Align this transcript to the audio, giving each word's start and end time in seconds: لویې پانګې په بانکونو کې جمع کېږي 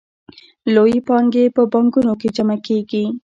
لویې 0.73 0.99
پانګې 1.07 1.45
په 1.55 1.61
بانکونو 1.71 2.13
کې 2.21 2.27
جمع 2.35 2.57
کېږي 2.67 3.03